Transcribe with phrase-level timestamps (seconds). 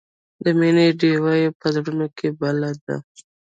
[0.43, 2.95] د مینې ډیوه یې په زړونو کې بله ده.